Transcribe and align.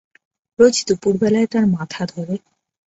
রোজ 0.59 0.75
দুপুরবেলায় 0.87 1.47
তাঁর 1.47 1.65
মাথা 1.75 2.01
ধরে। 2.05 2.35